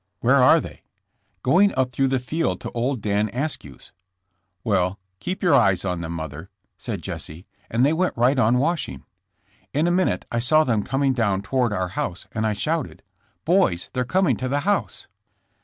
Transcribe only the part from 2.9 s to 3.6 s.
Dan As